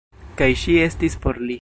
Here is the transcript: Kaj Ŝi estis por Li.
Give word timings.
Kaj 0.39 0.47
Ŝi 0.63 0.79
estis 0.89 1.23
por 1.27 1.41
Li. 1.47 1.49